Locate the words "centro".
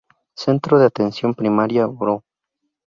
0.35-0.79